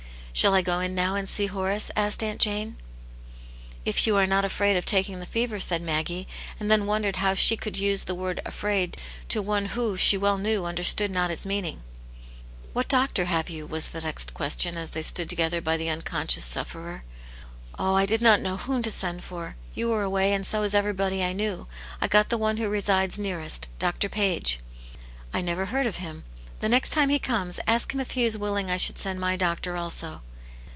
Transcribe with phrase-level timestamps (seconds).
[0.41, 2.77] "Shall I go in now and see Horace?" asked Aunt Jane."
[3.85, 6.25] If you are not afraid of taking the fever," said Maggie,
[6.59, 8.95] and then wondered how she could use the word "afraid"
[9.27, 11.81] to one who, she well knew, understood not its meaning."
[12.73, 16.45] What doctor have you?" was the next question as they stood together by the unconscious
[16.45, 17.03] sufferer."
[17.77, 20.73] Oh, I did not know whom to send for; you were away, and so was
[20.73, 21.67] everybody I knew;
[21.99, 24.07] I got the one who resides nearest, Dr.
[24.09, 24.61] Page.""
[25.35, 26.23] I never heard of him.
[26.61, 29.35] The next time he come^ ask him if he is willing I should send my
[29.35, 30.21] doctor also."